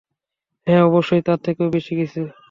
হ্যাঁ, 0.67 0.83
অবশ্যই, 0.83 1.21
তার 1.21 1.39
থেকেও 1.43 1.67
বেশি 1.69 1.93
কিছু। 1.95 2.21